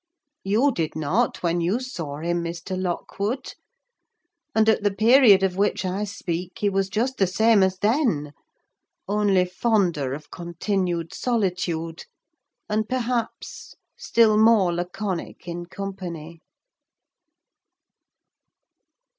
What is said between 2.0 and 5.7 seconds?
him, Mr. Lockwood: and at the period of